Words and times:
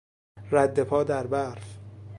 ردپا 0.51 1.03
در 1.03 1.27
برف 1.27 1.77